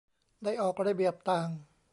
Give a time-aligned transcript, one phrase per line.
[0.43, 1.49] ได้ออกระเบียบต่าง